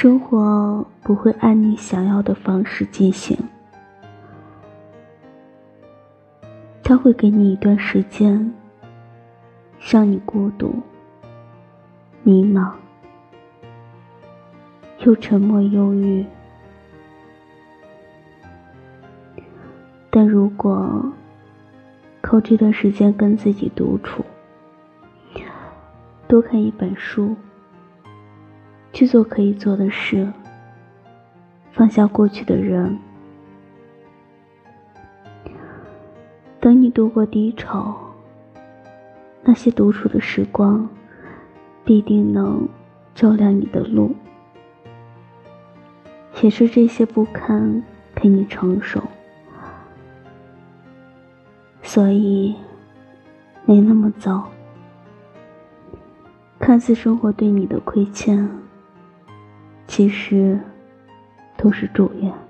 [0.00, 3.36] 生活不会按你想要的方式进行，
[6.84, 8.54] 他会给你一段时间，
[9.80, 10.72] 让你孤独、
[12.22, 12.70] 迷茫，
[15.00, 16.24] 又沉默忧郁。
[20.10, 21.12] 但如果
[22.20, 24.24] 靠这段时间跟自己独处，
[26.28, 27.34] 多看一本书，
[28.92, 30.32] 去做可以做的事，
[31.72, 32.98] 放下过去的人，
[36.58, 37.96] 等你度过低潮，
[39.42, 40.88] 那些独处的时光，
[41.84, 42.68] 必定能
[43.14, 44.14] 照亮你的路，
[46.42, 47.82] 也是这些不堪
[48.14, 49.02] 陪你承受。
[51.82, 52.56] 所以，
[53.64, 54.48] 没那么糟。
[56.58, 58.46] 看似生活对你的亏欠，
[59.88, 60.60] 其实
[61.56, 62.47] 都是祝愿。